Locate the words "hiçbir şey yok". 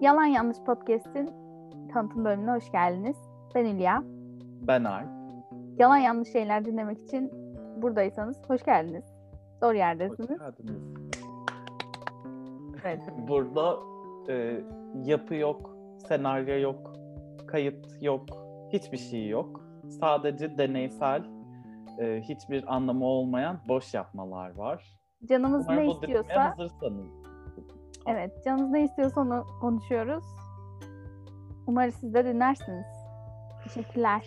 18.72-19.60